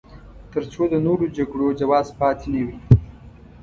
[0.51, 2.77] تر څو د نورو جګړو جواز پاتې نه وي.